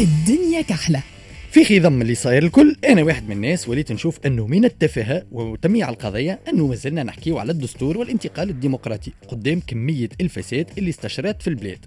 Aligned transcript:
الدنيا 0.00 0.62
كحلة. 0.62 1.02
في 1.50 1.64
خضم 1.64 2.02
اللي 2.02 2.14
صاير 2.14 2.42
الكل. 2.42 2.76
أنا 2.88 3.02
واحد 3.02 3.28
من 3.28 3.36
الناس 3.36 3.68
وليت 3.68 3.92
نشوف 3.92 4.18
أنه 4.26 4.46
من 4.46 4.64
التفاهه 4.64 5.22
وتميع 5.32 5.88
القضية 5.88 6.38
أنه 6.48 6.66
مازلنا 6.66 7.02
نحكيو 7.02 7.38
على 7.38 7.52
الدستور 7.52 7.98
والانتقال 7.98 8.50
الديمقراطي 8.50 9.12
قدام 9.28 9.60
كمية 9.66 10.08
الفساد 10.20 10.66
اللي 10.78 10.90
استشرت 10.90 11.42
في 11.42 11.48
البلاد. 11.48 11.78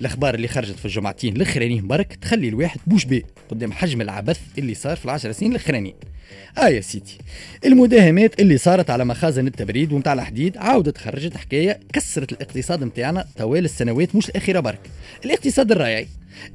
الأخبار 0.00 0.34
اللي 0.34 0.48
خرجت 0.48 0.78
في 0.78 0.84
الجمعتين 0.84 1.36
الاخرانيين 1.36 1.86
برك 1.86 2.14
تخلي 2.14 2.48
الواحد 2.48 2.80
بوش 2.86 3.04
بيه 3.04 3.22
قدام 3.48 3.72
حجم 3.72 4.00
العبث 4.00 4.40
اللي 4.58 4.74
صار 4.74 4.96
في 4.96 5.04
العشر 5.04 5.32
سنين 5.32 5.50
الاخرانيين 5.50 5.94
آه 6.58 6.68
يا 6.68 6.80
سيدي 6.80 7.18
المداهمات 7.64 8.40
اللي 8.40 8.58
صارت 8.58 8.90
على 8.90 9.04
مخازن 9.04 9.46
التبريد 9.46 9.92
ومتاع 9.92 10.12
الحديد 10.12 10.56
عاودت 10.56 10.98
خرجت 10.98 11.36
حكاية 11.36 11.80
كسرت 11.92 12.32
الاقتصاد 12.32 12.84
متاعنا 12.84 13.24
طوال 13.36 13.64
السنوات 13.64 14.16
مش 14.16 14.28
الأخيرة 14.28 14.60
برك. 14.60 14.80
الاقتصاد 15.24 15.72
الرايعي 15.72 16.06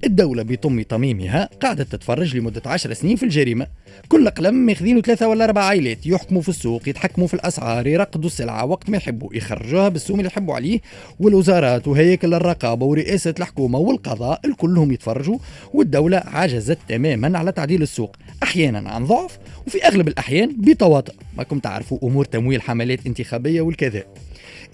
الدولة 0.05 0.43
بطم 0.43 0.81
طميمها 0.81 1.49
قاعدة 1.61 1.83
تتفرج 1.83 2.37
لمدة 2.37 2.61
عشر 2.65 2.93
سنين 2.93 3.15
في 3.15 3.23
الجريمة. 3.23 3.67
كل 4.09 4.29
قلم 4.29 4.55
ماخذينه 4.55 5.01
ثلاثة 5.01 5.27
ولا 5.27 5.45
أربع 5.45 5.63
عائلات 5.63 6.05
يحكموا 6.05 6.41
في 6.41 6.49
السوق 6.49 6.89
يتحكموا 6.89 7.27
في 7.27 7.33
الأسعار 7.33 7.87
يرقدوا 7.87 8.29
السلعة 8.29 8.65
وقت 8.65 8.89
ما 8.89 8.97
يحبوا 8.97 9.35
يخرجوها 9.35 9.89
بالسوم 9.89 10.19
اللي 10.19 10.27
يحبوا 10.27 10.55
عليه. 10.55 10.79
والوزارات 11.19 11.87
وهيكل 11.87 12.33
الرقابة 12.33 12.85
ورئاسة 12.85 13.33
الحكومة 13.39 13.79
والقضاء 13.79 14.39
الكلهم 14.45 14.91
يتفرجوا. 14.91 15.37
والدولة 15.73 16.23
عجزت 16.25 16.77
تماما 16.87 17.39
على 17.39 17.51
تعديل 17.51 17.81
السوق 17.81 18.15
أحيانا 18.43 18.89
عن 18.89 19.05
ضعف 19.05 19.39
وفي 19.67 19.87
أغلب 19.87 20.07
الأحيان 20.07 20.55
بتواطؤ. 20.59 21.13
ماكم 21.37 21.59
تعرفوا 21.59 21.97
أمور 22.03 22.25
تمويل 22.25 22.61
حملات 22.61 23.05
انتخابية 23.05 23.61
والكذا. 23.61 24.03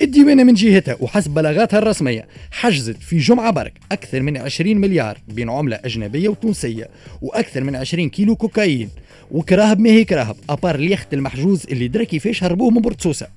الديوانة 0.01 0.43
من 0.43 0.53
جهتها 0.53 0.97
وحسب 0.99 1.33
بلاغاتها 1.33 1.79
الرسمية 1.79 2.27
حجزت 2.51 2.97
في 2.97 3.17
جمعة 3.17 3.51
برك 3.51 3.73
أكثر 3.91 4.21
من 4.21 4.37
20 4.37 4.77
مليار 4.77 5.17
بين 5.27 5.49
عملة 5.49 5.79
أجنبية 5.85 6.29
وتونسية 6.29 6.89
وأكثر 7.21 7.63
من 7.63 7.75
20 7.75 8.09
كيلو 8.09 8.35
كوكايين. 8.35 8.89
وكراهب 9.31 9.79
ما 9.79 9.89
هي 9.89 10.03
كراهب؟ 10.03 10.35
à 10.49 10.54
part 10.54 10.75
اليخت 10.75 11.13
المحجوز 11.13 11.65
اللي 11.71 11.87
درا 11.87 12.03
كيفاش 12.03 12.43
هربوه 12.43 12.69
من 12.69 12.81
port 12.81 13.02
سوسة. 13.02 13.27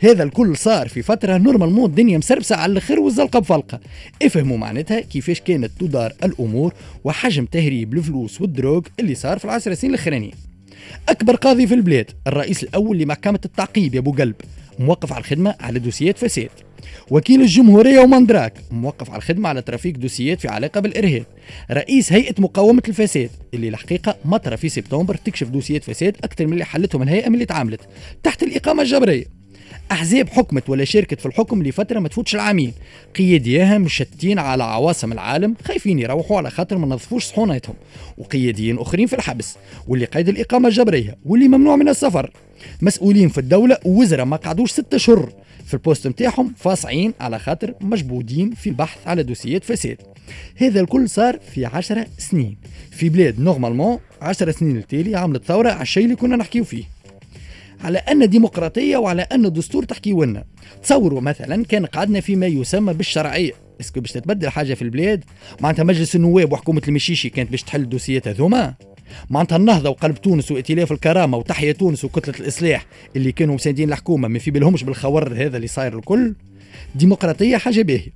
هذا 0.00 0.22
الكل 0.22 0.56
صار 0.56 0.88
في 0.88 1.02
فترة 1.02 1.36
normalement 1.36 1.86
الدنيا 1.86 2.18
مسربسة 2.18 2.56
على 2.56 2.72
الآخر 2.72 3.00
والزلقة 3.00 3.38
بفلقة. 3.38 3.80
افهموا 4.22 4.58
معناتها 4.58 5.00
كيفاش 5.00 5.40
كانت 5.40 5.70
تدار 5.80 6.12
الأمور 6.24 6.74
وحجم 7.04 7.44
تهريب 7.44 7.94
الفلوس 7.94 8.40
وال 8.40 8.51
drogue 8.51 8.82
اللي 9.00 9.14
صار 9.14 9.38
في 9.38 9.44
العشر 9.44 9.74
سنين 9.74 9.94
الأخرانيين 9.94 10.34
أكبر 11.08 11.36
قاضي 11.36 11.66
في 11.66 11.74
البلاد 11.74 12.10
الرئيس 12.26 12.62
الأول 12.62 12.98
لمحكمة 12.98 13.40
التعقيب 13.44 13.94
يا 13.94 14.00
أبو 14.00 14.12
قلب. 14.12 14.34
موقف 14.78 15.12
على 15.12 15.20
الخدمة 15.20 15.54
على 15.60 15.78
دوسيات 15.78 16.18
فساد 16.18 16.50
وكيل 17.10 17.40
الجمهورية 17.40 18.00
ومندراك 18.00 18.54
موقف 18.70 19.10
على 19.10 19.18
الخدمة 19.18 19.48
على 19.48 19.62
ترافيك 19.62 19.96
دوسيات 19.96 20.40
في 20.40 20.48
علاقة 20.48 20.80
بالإرهاب. 20.80 21.26
رئيس 21.70 22.12
هيئة 22.12 22.34
مقاومة 22.38 22.82
الفساد 22.88 23.30
اللي 23.54 23.68
الحقيقة 23.68 24.16
مطرة 24.24 24.56
في 24.56 24.68
سبتمبر 24.68 25.14
تكشف 25.14 25.48
دوسيات 25.48 25.84
فساد 25.84 26.16
أكثر 26.24 26.46
من 26.46 26.52
اللي 26.52 26.64
حلتهم 26.64 27.02
الهيئة 27.02 27.28
من 27.28 27.34
اللي 27.34 27.46
تعاملت 27.46 27.80
تحت 28.22 28.42
الإقامة 28.42 28.82
الجبرية 28.82 29.37
أحزاب 29.92 30.28
حكمت 30.28 30.70
ولا 30.70 30.84
شاركت 30.84 31.20
في 31.20 31.26
الحكم 31.26 31.62
لفترة 31.62 31.98
ما 31.98 32.08
تفوتش 32.08 32.34
العامين 32.34 32.72
قياديها 33.16 33.78
مشتين 33.78 34.38
على 34.38 34.64
عواصم 34.64 35.12
العالم 35.12 35.54
خايفين 35.64 35.98
يروحوا 35.98 36.36
على 36.36 36.50
خاطر 36.50 36.78
ما 36.78 36.86
نظفوش 36.86 37.24
صحونتهم 37.24 37.74
وقياديين 38.18 38.78
أخرين 38.78 39.06
في 39.06 39.16
الحبس 39.16 39.56
واللي 39.88 40.04
قيد 40.04 40.28
الإقامة 40.28 40.68
الجبرية 40.68 41.16
واللي 41.24 41.48
ممنوع 41.48 41.76
من 41.76 41.88
السفر. 41.88 42.30
مسؤولين 42.82 43.28
في 43.28 43.38
الدولة 43.38 43.78
ووزراء 43.84 44.24
ما 44.24 44.36
قعدوش 44.36 44.70
ستة 44.70 44.96
اشهر 44.96 45.32
في 45.66 45.74
ال 45.74 45.79
poste 45.79 46.06
نتاعهم 46.06 46.54
فاصعين 46.56 47.14
على 47.20 47.38
خاطر 47.38 47.74
مجبودين 47.80 48.50
في 48.50 48.68
البحث 48.70 48.98
على 49.06 49.22
دوسيات 49.22 49.64
فساد 49.64 49.96
هذا 50.56 50.80
الكل 50.80 51.08
صار 51.08 51.38
في 51.54 51.66
عشرة 51.66 52.06
سنين. 52.18 52.56
في 52.90 53.08
بلاد 53.08 53.40
normalement 53.40 53.98
عشرة 54.22 54.50
سنين 54.50 54.76
التالي 54.76 55.16
عملت 55.16 55.44
ثورة 55.44 55.70
على 55.70 55.82
الشيء 55.82 56.04
اللي 56.04 56.16
كنا 56.16 56.36
نحكيو 56.36 56.64
فيه. 56.64 56.84
على 57.84 57.98
أنا 57.98 58.28
ديمقراطية 58.28 58.96
وعلى 58.96 59.22
أنا 59.22 59.46
الدستور 59.46 59.84
تحكي 59.84 60.12
لنا 60.12 60.44
تصوروا 60.82 61.20
مثلا 61.20 61.64
كان 61.64 61.86
قعدنا 61.86 62.20
فيما 62.20 62.46
يسمى 62.46 62.92
بالشرعية. 62.94 63.52
est-ce 63.80 63.93
que 63.93 64.00
باش 64.00 64.12
تتبدل 64.12 64.48
حاجة 64.48 64.74
في 64.74 64.82
البلاد 64.82 65.24
معناتها 65.60 65.82
مجلس 65.82 66.16
النواب 66.16 66.52
وحكومة 66.52 66.82
المشيشي 66.88 67.28
كانت 67.30 67.50
باش 67.50 67.62
تحل 67.62 67.80
الدوسيات 67.80 68.28
هذوما 68.28 68.74
معناتها 69.30 69.56
النهضة 69.56 69.90
وقلب 69.90 70.14
تونس 70.14 70.52
وائتلاف 70.52 70.92
الكرامة 70.92 71.38
وتحيا 71.38 71.72
تونس 71.72 72.04
وكتلة 72.04 72.34
الإصلاح 72.40 72.86
اللي 73.16 73.32
كانوا 73.32 73.54
مساندين 73.54 73.88
الحكومة 73.88 74.28
ما 74.28 74.38
في 74.38 74.50
بالهمش 74.50 74.84
بالخور 74.84 75.32
هذا 75.34 75.56
اللي 75.56 75.66
صاير 75.66 75.98
الكل. 75.98 76.34
ديمقراطية 76.94 77.56
حاجة 77.56 77.82
باهية. 77.82 78.12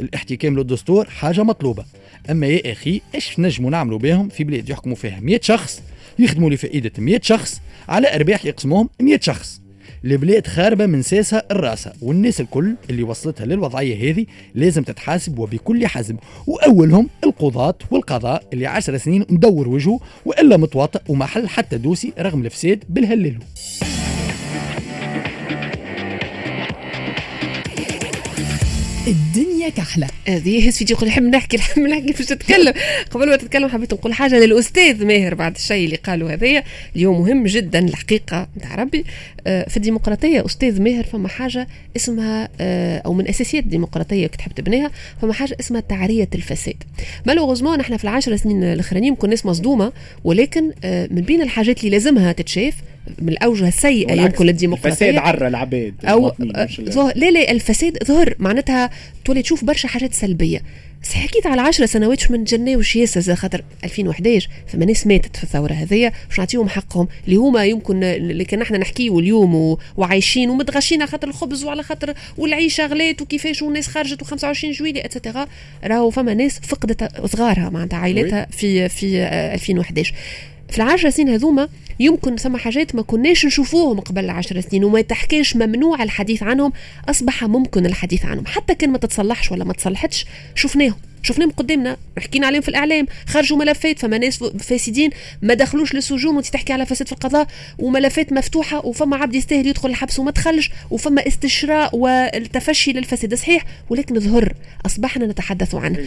الاحتكام 0.00 0.56
للدستور 0.58 1.04
حاجة 1.10 1.42
مطلوبة. 1.42 1.84
أما 2.30 2.46
يا 2.46 2.72
أخي 2.72 3.00
إيش 3.14 3.40
نجموا 3.40 3.70
نعملوا 3.70 3.98
بهم؟ 3.98 4.28
في 4.28 4.44
بلاد 4.44 4.70
يحكموا 4.70 4.96
فيها 4.96 5.20
100 5.20 5.40
شخص 5.42 5.82
يخدموا 6.18 6.50
لفائده 6.50 6.92
100 6.98 7.20
شخص 7.22 7.60
على 7.88 8.14
أرباح 8.14 8.44
يقسموهم 8.44 8.88
100 9.00 9.20
شخص. 9.20 9.60
البلاد 10.04 10.46
خاربة 10.46 10.86
من 10.86 11.02
ساسها 11.02 11.42
الرأسة 11.50 11.92
والناس 12.02 12.40
الكل 12.40 12.74
اللي 12.90 13.02
وصلتها 13.02 13.46
للوضعية 13.46 14.12
هذه 14.12 14.26
لازم 14.54 14.82
تتحاسب 14.82 15.38
وبكل 15.38 15.86
حزم 15.86 16.16
وأولهم 16.46 17.08
القضاة 17.24 17.74
والقضاء 17.90 18.42
اللي 18.52 18.66
عشر 18.66 18.96
سنين 18.96 19.24
مدور 19.30 19.68
وجهه 19.68 20.00
وإلا 20.24 20.56
متواطئ 20.56 21.00
ومحل 21.08 21.48
حتى 21.48 21.78
دوسي 21.78 22.12
رغم 22.18 22.44
الفساد 22.44 22.84
بالهللو. 22.88 23.40
الدنيا 29.06 29.68
كحلة. 29.68 30.06
هذه 30.28 30.70
سيدي 30.70 30.92
يقول 30.92 31.08
نحب 31.08 31.22
نحكي 31.22 31.56
نحب 31.56 31.82
نحكي 31.82 32.12
باش 32.12 32.26
تتكلم؟ 32.26 32.72
قبل 33.10 33.28
ما 33.28 33.36
تتكلم 33.36 33.68
حبيت 33.68 33.94
نقول 33.94 34.12
حاجة 34.14 34.38
للأستاذ 34.38 35.04
ماهر 35.04 35.34
بعد 35.34 35.54
الشيء 35.54 35.84
اللي 35.84 35.96
قالوا 35.96 36.32
هذايا 36.32 36.64
اليوم 36.96 37.20
مهم 37.20 37.44
جدا 37.44 37.78
الحقيقة 37.78 38.48
نتاع 38.56 38.74
ربي. 38.74 39.04
آه، 39.46 39.68
في 39.68 39.76
الديمقراطية 39.76 40.46
أستاذ 40.46 40.82
ماهر 40.82 41.04
فما 41.04 41.28
حاجة 41.28 41.68
اسمها 41.96 42.48
آه، 42.60 42.98
أو 42.98 43.12
من 43.12 43.28
أساسيات 43.28 43.64
الديمقراطية 43.64 44.26
كتحب 44.26 44.52
تبنيها 44.52 44.90
فما 45.22 45.32
حاجة 45.32 45.56
اسمها 45.60 45.80
تعرية 45.80 46.28
الفساد. 46.34 46.82
malheureusement 47.26 47.78
نحن 47.78 47.96
في 47.96 48.04
العشر 48.04 48.36
سنين 48.36 48.64
الأخرانيين 48.64 49.14
كنا 49.14 49.30
ناس 49.30 49.46
مصدومة 49.46 49.92
ولكن 50.24 50.72
آه، 50.84 51.08
من 51.10 51.22
بين 51.22 51.42
الحاجات 51.42 51.78
اللي 51.78 51.90
لازمها 51.90 52.32
تتشاف 52.32 52.74
من 53.18 53.28
الاوجه 53.28 53.68
السيئه 53.68 54.12
يمكن 54.12 54.46
للديمقراطيه 54.46 54.88
الفساد 54.88 55.16
عرى 55.16 55.48
العباد 55.48 55.94
أو 56.04 56.32
لا 57.14 57.30
لا 57.30 57.50
الفساد 57.50 58.04
ظهر 58.04 58.34
معناتها 58.38 58.90
تولي 59.24 59.42
تشوف 59.42 59.64
برشا 59.64 59.88
حاجات 59.88 60.14
سلبية. 60.14 60.62
بس 61.02 61.12
حكيت 61.12 61.46
على 61.46 61.60
10 61.60 61.86
سنوات 61.86 62.20
شو 62.20 62.32
ما 62.32 62.38
نتجناوش 62.38 62.96
ياسر 62.96 63.34
خاطر 63.34 63.62
2011 63.84 64.48
فما 64.66 64.84
ناس 64.84 65.06
ماتت 65.06 65.36
في 65.36 65.44
الثورة 65.44 65.72
هذيا 65.72 66.12
باش 66.28 66.38
نعطيهم 66.38 66.68
حقهم 66.68 67.08
اللي 67.26 67.36
هما 67.36 67.64
يمكن 67.64 68.04
اللي 68.04 68.44
كان 68.44 68.62
إحنا 68.62 68.78
نحكيو 68.78 69.18
اليوم 69.18 69.54
و... 69.54 69.78
وعايشين 69.96 70.50
ومتغشين 70.50 71.02
على 71.02 71.10
خاطر 71.10 71.28
الخبز 71.28 71.64
وعلى 71.64 71.82
خاطر 71.82 72.14
والعيشة 72.38 72.86
غلات 72.86 73.22
وكيفاش 73.22 73.62
والناس 73.62 73.86
خرجت 73.86 74.24
و25 74.24 74.64
جويلية 74.64 75.04
et 75.04 75.15
cetera 75.15 75.46
راهو 75.84 76.10
فما 76.10 76.34
ناس 76.34 76.60
فقدت 76.62 77.26
صغارها 77.26 77.70
معناتها 77.70 77.96
عائلتها 77.96 78.46
في 78.50 78.88
في 78.88 79.22
2011 79.54 80.14
في 80.68 80.76
العشر 80.76 81.10
سنين 81.10 81.28
هذوما 81.28 81.68
يمكن 82.00 82.36
ثم 82.36 82.56
حاجات 82.56 82.94
ما 82.94 83.02
كناش 83.02 83.46
نشوفوهم 83.46 84.00
قبل 84.00 84.24
العشر 84.24 84.60
سنين 84.60 84.84
وما 84.84 85.00
تحكيش 85.00 85.56
ممنوع 85.56 86.02
الحديث 86.02 86.42
عنهم 86.42 86.72
أصبح 87.08 87.44
ممكن 87.44 87.86
الحديث 87.86 88.24
عنهم. 88.24 88.46
حتى 88.46 88.74
كان 88.74 88.90
ما 88.90 88.98
تتصلحش 88.98 89.52
ولا 89.52 89.64
ما 89.64 89.72
تصلحتش 89.72 90.26
شفناهم. 90.54 90.94
شفناهم 91.22 91.50
قدامنا 91.50 91.96
حكينا 92.18 92.46
عليهم 92.46 92.60
في 92.60 92.68
الإعلام 92.68 93.06
خرجوا 93.26 93.58
ملفات 93.58 93.98
فما 93.98 94.18
ناس 94.18 94.44
فاسدين 94.44 95.10
ما 95.42 95.54
دخلوش 95.54 95.94
للسجون 95.94 96.36
وانت 96.36 96.46
تحكي 96.46 96.72
على 96.72 96.86
فساد 96.86 97.06
في 97.06 97.12
القضاء 97.12 97.46
وملفات 97.78 98.32
مفتوحة 98.32 98.86
وفما 98.86 99.16
عبد 99.16 99.34
يستاهل 99.34 99.66
يدخل 99.66 99.88
الحبس 99.88 100.18
وما 100.18 100.30
دخلش 100.30 100.70
وفما 100.90 101.26
استشراء 101.26 101.96
والتفشي 101.96 102.92
للفساد. 102.92 103.34
صحيح 103.34 103.64
ولكن 103.90 104.20
ظهر 104.20 104.52
أصبحنا 104.86 105.26
نتحدث 105.26 105.74
عنه. 105.74 105.98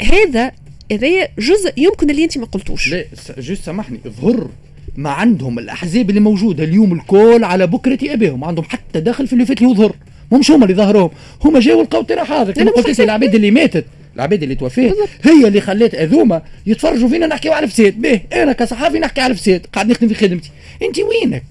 هذا 0.00 0.52
هذا 0.92 1.28
جزء 1.38 1.72
يمكن 1.76 2.10
اللي 2.10 2.24
انت 2.24 2.38
ما 2.38 2.46
قلتوش. 2.46 2.88
لا 2.88 3.04
juste 3.38 3.64
سامحني. 3.64 4.00
ظهر 4.20 4.48
ما 4.96 5.10
عندهم 5.10 5.58
الأحزاب 5.58 6.10
اللي 6.10 6.20
موجودة 6.20 6.64
اليوم 6.64 6.92
الكل 6.92 7.44
على 7.44 7.66
بكرة 7.66 7.98
أبيهم. 8.02 8.40
ما 8.40 8.46
عندهم 8.46 8.64
حتى 8.64 9.00
دخل 9.00 9.26
في 9.26 9.32
اللي 9.32 9.46
فات 9.46 9.62
اللي 9.62 9.72
يظهر 9.72 9.96
مش 10.32 10.50
هما 10.50 10.64
اللي 10.64 10.74
ظهروهم. 10.74 11.10
هما 11.44 11.60
جاوا 11.60 11.82
لقاو 11.82 12.02
ترى 12.02 12.24
حاضر 12.24 12.52
كما 12.52 12.70
قلت 12.70 13.00
العباد 13.00 13.34
اللي 13.34 13.50
ماتت. 13.50 13.84
العباد 14.16 14.42
اللي 14.42 14.54
توفيت. 14.54 14.94
هي 15.22 15.48
اللي 15.48 15.60
خلات 15.60 15.94
هذوما 15.94 16.42
يتفرجوا 16.66 17.08
فينا 17.08 17.26
نحكيو 17.26 17.52
على 17.52 17.64
الفساد. 17.64 18.00
به 18.00 18.20
أنا 18.32 18.52
كصحافي 18.52 18.98
نحكي 18.98 19.20
على 19.20 19.30
الفساد. 19.30 19.66
قاعد 19.72 19.90
نخدم 19.90 20.08
في 20.08 20.14
خدمتي. 20.14 20.50
أنت 20.82 20.96
وينك؟ 20.98 21.42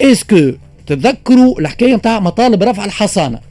est-ce 0.00 0.35
que 0.35 0.52
تتذكروا 0.86 1.60
الحكاية 1.60 1.96
نتاع 1.96 2.20
مطالب 2.20 2.62
رفع 2.62 2.84
الحصانة؟ 2.84 3.49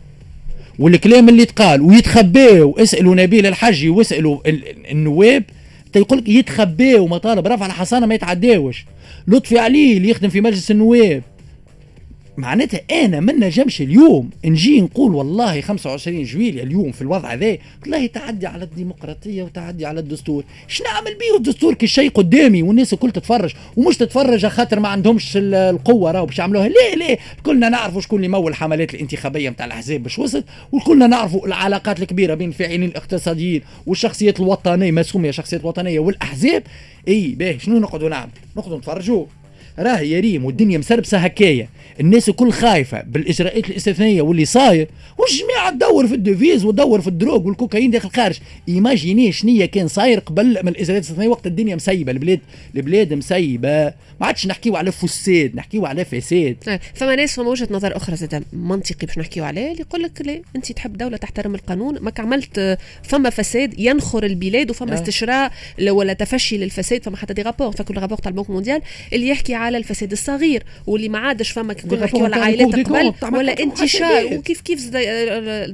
والكلام 0.80 1.30
اللي 1.30 1.46
تقال 1.46 1.82
ويتخباو. 1.82 2.78
اسألوا 2.78 3.16
نبيل 3.16 3.46
الحجي 3.46 3.90
واسألوا 3.90 4.40
النواب. 4.92 5.44
يقول 5.96 6.20
لك 6.20 6.30
يتخباو 6.30 7.08
مطالب. 7.08 7.48
رفع 7.48 7.66
الحصانة 7.66 8.06
ما 8.06 8.16
يتعداوش. 8.16 8.86
لطفي 9.28 9.60
عليه 9.60 9.98
اللي 9.98 10.10
يخدم 10.10 10.30
في 10.30 10.42
مجلس 10.42 10.72
النواب. 10.72 11.24
معناتها 12.40 12.82
أنا 12.92 13.20
ما 13.20 13.34
نجمش 13.34 13.82
اليوم 13.82 14.30
نجي 14.46 14.82
نقول 14.82 15.16
والله 15.16 15.62
25 15.62 16.24
جويليا 16.24 16.64
اليوم 16.64 16.92
في 16.92 17.02
الوضع 17.02 17.34
ذا 17.34 17.58
والله 17.82 18.08
تعدي 18.08 18.48
على 18.48 18.64
الديمقراطية 18.64 19.44
وتعدي 19.44 19.86
على 19.86 20.00
الدستور. 20.00 20.44
إيش 20.70 20.82
نعمل 20.82 21.18
بيه؟ 21.18 21.38
الدستور 21.38 21.74
كي 21.74 21.88
شيء 21.88 22.10
قدامي 22.10 22.64
والناس 22.64 22.94
الكل 22.94 23.12
تتفرج. 23.12 23.54
ومش 23.78 23.98
تتفرج 23.98 24.46
خاطر 24.46 24.80
ما 24.80 24.88
عندهمش 24.88 25.32
القوة 25.36 26.12
راهو 26.12 26.26
باش 26.26 26.40
يعملوها. 26.40 26.68
ليه؟ 26.68 26.96
ليه؟ 26.96 27.18
كلنا 27.44 27.70
نعرفوا 27.70 28.02
شكون 28.02 28.18
اللي 28.18 28.28
مول 28.28 28.52
الحملات 28.52 28.94
الانتخابية 28.94 29.50
نتاع 29.50 29.66
الأحزاب 29.66 30.04
باش 30.04 30.20
وصلت 30.20 30.46
وكلنا 30.72 31.08
نعرفوا 31.08 31.48
العلاقات 31.48 32.02
الكبيرة 32.02 32.34
بين 32.34 32.50
الفاعلين 32.50 32.84
الاقتصاديين 32.84 33.62
والشخصيات 33.86 34.40
الوطنية 34.40 34.92
ما 34.92 35.02
شخصيات 35.32 35.66
وطنية 35.66 36.00
والأحزاب. 36.00 36.64
إي 37.08 37.28
باهي 37.28 37.60
شنو 37.60 37.80
نقعدوا 37.80 38.10
نعمل؟ 38.10 38.32
نقعدوا 38.58 38.78
نتفرجوا. 38.78 39.26
راه 39.80 40.00
يا 40.00 40.20
ريم 40.20 40.46
والدنيا 40.46 40.78
مسربسة 40.78 41.18
هكايا. 41.18 41.68
الناس 42.00 42.30
الكل 42.30 42.52
خايفة 42.52 43.02
بالإجراءات 43.02 43.70
الاستثنائيه 43.70 44.22
واللي 44.22 44.46
صاير. 44.46 44.88
والجميع 45.18 45.70
تدور 45.70 46.08
في 46.08 46.16
ال 46.16 46.23
devise 46.23 46.66
وتدور 46.66 47.02
في 47.02 47.08
ال 47.08 47.13
drogue 47.13 47.48
والكوكايين 47.48 47.92
داخل 47.92 48.08
الخارج. 48.08 48.40
imaginez 48.70 49.32
شنيا 49.32 49.66
كان 49.66 49.88
صاير 49.88 50.20
قبل 50.20 50.46
من 50.48 50.68
الإجراءات 50.68 51.04
الاستثنائيه 51.04 51.30
وقت 51.30 51.48
الدنيا 51.48 51.76
مسيبة 51.76 52.12
البلاد 52.12 52.40
البلاد 52.76 53.14
مسيبة. 53.14 53.94
ما 54.22 54.28
عادش 54.28 54.48
نحكيو 54.48 54.76
على 54.76 54.92
فساد 54.92 55.56
نحكيو 55.56 55.86
على 55.86 56.06
فساد. 56.06 56.58
آه، 56.68 56.80
فما 56.94 57.16
ناس 57.16 57.36
فما 57.36 57.50
وجهة 57.50 57.68
نظر 57.72 57.98
أخرى 57.98 58.16
زاد 58.16 58.44
منطقي 58.54 59.08
باش 59.08 59.18
نحكيو 59.18 59.44
عليه 59.44 59.72
اللي 59.72 59.82
يقول 59.82 60.04
لك 60.04 60.22
لا 60.22 60.42
أنت 60.56 60.72
تحب 60.72 60.98
دولة 60.98 61.18
تحترم 61.18 61.56
القانون 61.56 62.00
ماك 62.00 62.20
عملت 62.20 62.78
فما 63.04 63.30
فساد 63.30 63.80
ينخر 63.80 64.24
البلاد 64.24 64.70
وفما 64.70 64.92
آه. 64.92 64.96
استشراء 64.96 65.52
ولا 65.82 66.14
تفشي 66.14 66.58
للفساد 66.58 67.04
فما 67.04 67.18
حتى 67.18 67.34
دي 67.34 67.42
رابور 67.42 67.72
فكل 67.72 67.98
رابور 67.98 68.18
تاع 68.18 68.30
البنك 68.32 68.50
مونديال 68.50 68.82
اللي 69.14 69.28
يحكي 69.28 69.54
على 69.60 69.78
الفساد 69.78 70.12
الصغير 70.12 70.64
واللي 70.88 71.10
ما 71.10 71.20
عادش 71.20 71.52
فما 71.52 71.74
كنا 71.74 72.04
نحكيو 72.04 72.26
على 72.26 72.36
عائلات 72.36 72.76
قبل 72.76 73.14
ولا 73.38 73.60
انتشار 73.60 74.26
وكيف 74.34 74.62
كيف 74.62 74.90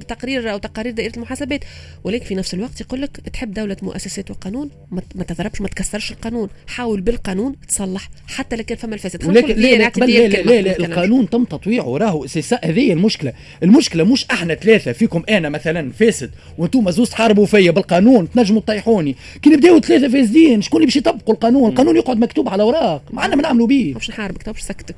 تقرير 0.08 0.52
أو 0.52 0.58
تقارير 0.58 0.94
دائرة 0.94 1.12
المحاسبات. 1.18 1.64
ولكن 2.04 2.26
في 2.26 2.36
نفس 2.36 2.54
الوقت 2.54 2.82
يقول 2.82 3.02
لك 3.02 3.18
تحب 3.34 3.54
دولة 3.54 3.78
مؤسسات 3.82 4.32
وقانون 4.32 4.70
ما 4.92 5.24
تضربش 5.24 5.62
ما 5.62 5.68
تكسرش 5.68 6.12
القانون. 6.12 6.50
حاول 6.68 7.02
بالقانون 7.02 7.56
تصلح 7.68 8.10
حتى 8.28 8.56
لو 8.56 8.64
كان 8.64 8.78
فما 8.78 8.94
الفساد. 8.96 9.26
ولكن 9.26 9.56
لا 9.56 9.76
لا, 9.76 9.92
لا, 9.98 10.28
لا, 10.28 10.62
لا 10.62 10.78
القانون 10.78 11.30
تم 11.30 11.44
تطويعه 11.44 11.98
راهو. 11.98 12.26
هذه 12.64 12.94
المشكلة. 12.94 13.34
المشكلة 13.64 14.04
مش 14.04 14.26
إحنا 14.32 14.56
ثلاثة 14.56 14.92
فيكم 14.92 15.24
أنا 15.30 15.50
مثلا 15.50 15.92
فاسد 15.92 16.32
وأنتم 16.58 16.92
زوز 16.92 17.10
تحاربوا 17.10 17.46
فيا 17.46 17.72
بالقانون 17.72 18.32
تنجموا 18.32 18.62
تطيحوني. 18.62 19.16
كي 19.42 19.50
نبداو 19.50 19.80
ثلاثة 19.80 20.08
فاسدين 20.08 20.62
شكون 20.62 20.78
اللي 20.78 20.86
باش 20.86 20.96
يطبقوا 20.96 21.34
القانون؟ 21.34 21.70
القانون 21.70 21.96
يقعد 21.96 22.18
مكتوب 22.18 22.50
على 22.50 22.64
أوراق. 22.64 23.04
ما 23.12 23.22
عندنا 23.22 23.36
ما 23.36 23.42
نعملوا 23.42 23.68
به 23.84 23.94
باش 23.94 24.10
نحاربك 24.10 24.50
باش 24.50 24.62
سكتك 24.62 24.96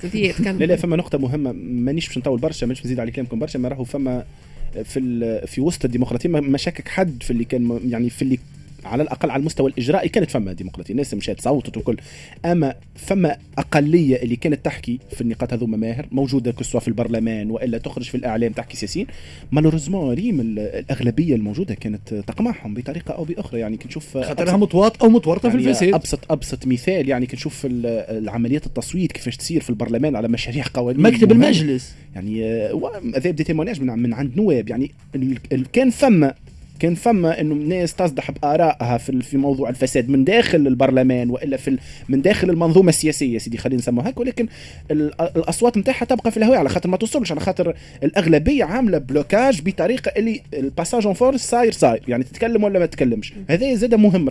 لا 0.60 0.66
لا 0.66 0.76
فما 0.76 0.96
نقطة 0.96 1.18
مهمة 1.18 1.52
مانيش 1.52 2.08
باش 2.08 2.18
نطول 2.18 2.40
برشا 2.40 2.66
مانيش 2.66 2.86
نزيد 2.86 3.00
على 3.00 3.12
كلامكم 3.12 3.40
برشا 3.40 3.58
ما 3.58 3.70
راهو 3.70 3.84
فما 3.84 4.26
في 4.84 5.42
في 5.48 5.62
وسط 5.62 5.86
الديمقراطية 5.86 6.30
ما 6.30 6.58
شكك 6.58 6.88
حد 6.88 7.24
في 7.24 7.32
اللي 7.32 7.44
كان 7.44 7.80
يعني 7.90 8.10
في 8.10 8.22
اللي 8.22 8.40
على 8.86 9.04
الأقل 9.04 9.32
على 9.32 9.40
المستوى 9.40 9.70
الإجرائي 9.70 10.10
كانت 10.10 10.32
فما 10.32 10.54
ديمقراطية 10.54 10.92
الناس 10.92 11.14
مشات 11.14 11.42
صوتت 11.42 11.78
وكل 11.78 11.98
أما 12.46 12.76
فما 12.96 13.38
أقلية 13.58 14.16
اللي 14.16 14.36
كانت 14.36 14.66
تحكي 14.66 15.00
في 15.12 15.22
النقاط 15.22 15.54
هذوما 15.54 15.78
ماهر 15.78 16.08
موجودة 16.12 16.52
كسوا 16.52 16.80
في 16.80 16.88
البرلمان 16.88 17.52
وإلا 17.52 17.78
تخرج 17.78 18.04
في 18.04 18.16
الإعلام 18.16 18.52
تحكي 18.52 18.78
سياسيين 18.78 19.08
مالوريزمون 19.52 20.14
ريم 20.14 20.42
الأغلبية 20.42 21.36
الموجودة 21.36 21.76
كانت 21.76 22.14
تقمعهم 22.14 22.74
بطريقة 22.74 23.14
أو 23.14 23.24
بأخرى. 23.24 23.60
يعني 23.60 23.78
كنشوف 23.78 24.18
خاطرها 24.18 24.58
متواطئه 24.58 25.06
أو 25.06 25.10
متورطة 25.10 25.48
يعني 25.48 25.64
في 25.64 25.70
الفساد. 25.70 25.94
ابسط 25.94 26.32
أبسط 26.32 26.68
مثال 26.68 27.10
يعني 27.10 27.26
كنشوف 27.26 27.68
العمليات 27.70 28.66
التصويت 28.66 29.12
كيفاش 29.12 29.38
تصير 29.38 29.62
في 29.62 29.70
البرلمان 29.70 30.16
على 30.16 30.28
مشاريع 30.28 30.66
قوانين 30.74 31.02
مكتب 31.02 31.32
المجلس. 31.32 31.96
يعني 32.16 32.46
هذا 33.16 33.32
بدي 33.32 33.54
من, 33.54 34.00
من 34.00 34.14
عند 34.14 34.38
نواب. 34.38 34.70
يعني 34.70 34.92
كان 35.74 35.90
فما 35.90 36.34
كان 36.80 36.96
فما 36.96 37.42
إنه 37.42 37.54
الناس 37.56 37.96
تصدح 37.96 38.32
بآرائها 38.32 38.98
في 38.98 39.22
في 39.22 39.38
موضوع 39.38 39.70
الفساد 39.70 40.10
من 40.10 40.24
داخل 40.24 40.68
البرلمان 40.68 41.30
وإلا 41.30 41.58
في 41.58 41.78
من 42.10 42.22
داخل 42.22 42.50
المنظومة 42.50 42.90
السياسية 42.90 43.38
سيدي 43.38 43.58
خلينا 43.58 43.82
نسموها 43.82 44.08
هيك. 44.08 44.20
ولكن 44.20 44.48
الأصوات 44.92 45.78
نتاعها 45.78 46.06
تبقى 46.06 46.32
في 46.32 46.38
الهواء 46.38 46.58
على 46.58 46.70
خاطر 46.70 46.90
ما 46.90 46.98
توصلش 46.98 47.32
على 47.32 47.42
خاطر 47.42 47.74
الأغلبية 48.04 48.64
عاملة 48.64 48.98
blocage 48.98 49.62
بطريقة 49.62 50.12
اللي 50.18 50.42
ال 50.54 50.60
passage 50.60 51.06
en 51.06 51.14
force 51.14 51.42
صاير 51.42 51.72
صاير. 51.72 52.04
يعني 52.08 52.24
تتكلم 52.24 52.64
ولا 52.64 52.80
ما 52.80 52.86
تتكلمش. 52.86 53.34
هذا 53.50 53.74
زاد 53.76 53.96
مهم 53.96 54.28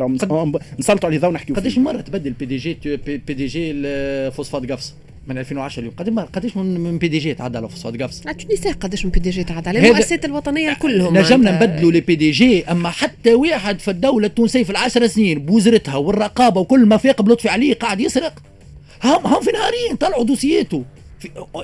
نسلطوا 0.78 1.08
عليه 1.08 1.19
ضوء 1.19 1.31
نحكيو 1.31 1.56
قداش 1.56 1.78
مرة 1.78 2.00
تبدل 2.00 2.31
بي 2.31 2.46
دي 2.46 2.56
جي 2.56 2.76
بي 3.06 3.34
دي 3.34 3.46
جي 3.46 3.70
الفوسفات 3.70 4.72
قفص؟ 4.72 4.94
من 5.26 5.38
2010 5.38 5.81
اليوم. 5.81 5.94
قديش 5.99 6.14
قديش 6.32 6.56
من 6.56 6.99
PDG 6.98 7.34
تعدى 7.34 7.58
على 7.58 7.69
فوسفات 7.69 8.02
قفصة؟ 8.02 8.20
تونس 8.20 8.67
قداش 8.81 9.05
من 9.05 9.11
PDG 9.10 9.44
تعدى؟ 9.44 9.69
على 9.69 9.88
المؤسسات 9.88 10.25
الوطنية 10.25 10.73
كلهم. 10.73 11.19
نجمنا 11.19 11.50
نبدلوا 11.50 11.93
les 11.93 12.00
PDG 12.00 12.64
أما 12.64 12.90
حتى 12.90 13.34
واحد 13.34 13.81
في 13.81 13.90
الدولة 13.90 14.26
التونسية 14.26 14.64
في 14.64 14.70
العشر 14.70 15.06
سنين 15.06 15.38
بوزرتها 15.38 15.96
والرقابة 15.96 16.61
وكل 16.61 16.87
ما 16.87 16.96
فاق 16.96 17.23
بلطفي 17.23 17.49
عليه 17.49 17.75
قاعد 17.75 18.00
يسرق. 18.00 18.32
هم 19.05 19.26
هم 19.26 19.40
في 19.40 19.50
نهارين 19.50 19.96
طلعوا 20.00 20.25
دوسياته 20.25 20.84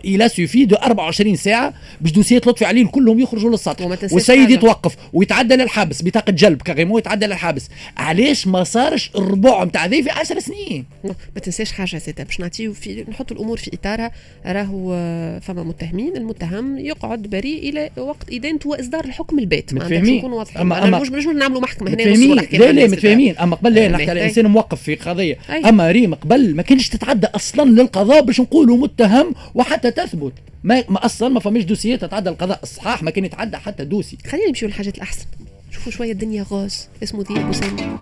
il 0.05 0.29
suffit 0.29 0.65
de 0.65 0.77
24 0.77 1.37
ساعة 1.37 1.75
باش 2.01 2.13
دوسيات 2.13 2.47
لطفي 2.47 2.65
عليه 2.65 2.87
كلهم 2.87 3.21
يخرجوا 3.21 3.51
للسطح 3.51 3.87
والسيد 4.13 4.51
يتوقف 4.51 4.97
ويتعدى 5.13 5.57
للحبس 5.57 6.03
بطاقة 6.03 6.31
جلب 6.31 6.63
carrément 6.63 6.99
يتعدى 6.99 7.27
للحبس 7.27 7.69
علاش 7.97 8.47
ما 8.47 8.65
صارش 8.65 9.11
الربع 9.17 9.65
نتاع 9.65 9.87
ذي 9.87 10.03
في 10.03 10.11
10 10.11 10.41
سنين؟ 10.41 10.85
ما 11.05 11.41
تنساش 11.43 11.73
حاجة 11.73 11.97
زيادة 11.99 12.25
باش 12.25 12.41
نعطيو 12.41 12.73
في 12.73 13.05
نحطوا 13.09 13.37
الأمور 13.37 13.57
في 13.57 13.71
إطارها. 13.75 14.11
راهو 14.47 14.93
آه، 14.95 15.39
فما 15.39 15.63
متهمين 15.63 16.17
المتهم 16.17 16.79
يقعد 16.79 17.23
بريء 17.23 17.69
إلى 17.69 17.91
وقت 17.97 18.33
ادانته 18.33 18.69
واصدار 18.71 19.05
الحكم 19.05 19.39
البات 19.39 19.75
متفاهمين. 19.75 20.25
أما 20.61 20.85
أما 20.85 20.99
مش 20.99 21.09
مش 21.11 21.27
نعملوا 21.27 21.61
محكمة 21.61 21.91
هنا 21.91 22.03
لا 22.03 22.73
لا 22.73 22.87
متفاهمين. 22.87 23.37
أما 23.39 23.57
قبل 23.57 23.75
لا 23.75 23.89
نحكي 23.89 24.11
على 24.11 24.25
انسان 24.25 24.47
موقف 24.47 24.83
في 24.83 24.95
قضية. 24.95 25.39
أما 25.69 25.91
ريم 25.91 26.15
قبل 26.15 26.57
ما 26.57 26.63
كانش 26.63 26.89
تتعدى 26.89 27.27
أصلا 27.27 27.71
للقضاء 27.71 28.23
باش 28.23 28.41
نقولوا 28.41 28.77
متهم 28.77 29.35
وحتى 29.55 29.91
تثبت. 29.91 30.33
ما, 30.65 30.85
ما 30.89 31.05
أصلا 31.05 31.29
ما 31.29 31.41
فماش 31.41 31.65
دوسية 31.65 31.97
تتعدى 31.97 32.31
القضاء. 32.31 32.61
الصحاح 32.63 33.03
ما 33.03 33.11
كان 33.11 33.25
يتعدى 33.25 33.57
حتى 33.57 33.85
دوسي. 33.85 34.19
خلينا 34.27 34.49
نمشيو 34.49 34.69
للحاجات 34.69 34.97
الأحسن. 34.97 35.27
شوفوا 35.71 35.93
شوية 35.93 36.13
الدنيا 36.13 36.47
غاز. 36.51 36.89
اسمه 37.03 37.25
ذيب 37.29 37.49
وسامي. 37.49 37.99